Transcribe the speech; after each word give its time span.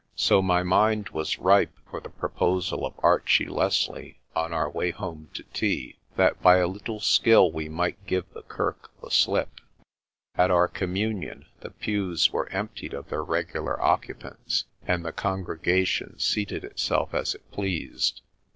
So 0.15 0.41
my 0.41 0.63
mind 0.63 1.09
was 1.09 1.37
ripe 1.37 1.77
for 1.87 1.99
the 2.01 2.09
proposal 2.09 2.87
of 2.87 2.95
Archie 3.03 3.45
Leslie, 3.45 4.17
on 4.35 4.51
our 4.51 4.67
way 4.67 4.89
home 4.89 5.29
to 5.35 5.43
tea, 5.53 5.99
that 6.15 6.41
by 6.41 6.57
a 6.57 6.65
little 6.65 6.99
skill 6.99 7.51
we 7.51 7.69
might 7.69 8.07
give 8.07 8.25
the 8.33 8.41
kirk 8.41 8.89
the 9.03 9.11
slip. 9.11 9.61
At 10.33 10.49
our 10.49 10.67
Communion 10.67 11.45
the 11.59 11.69
pews 11.69 12.31
were 12.33 12.49
emptied 12.49 12.95
of 12.95 13.09
their 13.09 13.23
regular 13.23 13.79
occupants 13.79 14.65
and 14.87 15.05
the 15.05 15.11
congregation 15.11 16.13
MAN 16.13 16.13
ON 16.13 16.13
KIRKCAPLE 16.13 16.19
SHORE 16.19 16.45
13 16.45 16.45
seated 16.47 16.63
itself 16.63 17.13
as 17.13 17.35
it 17.35 17.51
pleased. 17.51 18.21